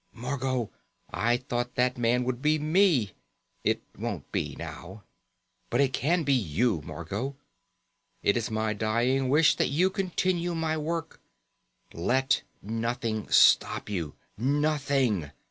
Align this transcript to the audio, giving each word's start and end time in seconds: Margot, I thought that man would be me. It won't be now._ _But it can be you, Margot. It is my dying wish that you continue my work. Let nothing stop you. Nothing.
Margot, 0.15 0.71
I 1.13 1.37
thought 1.37 1.75
that 1.75 1.95
man 1.95 2.23
would 2.23 2.41
be 2.41 2.57
me. 2.57 3.11
It 3.63 3.83
won't 3.95 4.31
be 4.31 4.55
now._ 4.57 5.03
_But 5.69 5.79
it 5.79 5.93
can 5.93 6.23
be 6.23 6.33
you, 6.33 6.81
Margot. 6.83 7.35
It 8.23 8.35
is 8.35 8.49
my 8.49 8.73
dying 8.73 9.29
wish 9.29 9.53
that 9.57 9.69
you 9.69 9.91
continue 9.91 10.55
my 10.55 10.75
work. 10.75 11.21
Let 11.93 12.41
nothing 12.63 13.27
stop 13.29 13.91
you. 13.91 14.15
Nothing. 14.39 15.29